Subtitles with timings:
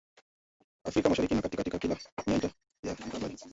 [0.83, 1.97] Afrika Mashariki na Kati katika kila
[2.27, 2.49] nyanja
[2.83, 3.37] ya habari